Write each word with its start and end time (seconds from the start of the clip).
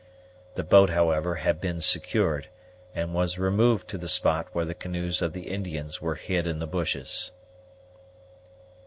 The 0.55 0.63
boat, 0.63 0.89
however, 0.89 1.35
had 1.35 1.61
been 1.61 1.79
secured, 1.79 2.49
and 2.95 3.13
was 3.13 3.37
removed 3.37 3.87
to 3.89 3.99
the 3.99 4.09
spot 4.09 4.47
where 4.51 4.65
the 4.65 4.73
canoes 4.73 5.21
of 5.21 5.33
the 5.33 5.43
Indians 5.47 6.01
were 6.01 6.15
hid 6.15 6.47
in 6.47 6.57
the 6.57 6.65
bushes. 6.65 7.33